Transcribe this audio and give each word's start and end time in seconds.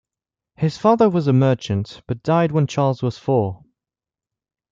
His 0.55 0.79
father 0.79 1.07
was 1.11 1.27
a 1.27 1.31
merchant 1.31 2.01
but 2.07 2.23
died 2.23 2.51
when 2.51 2.65
Charles 2.65 3.03
was 3.03 3.19
four. 3.19 3.63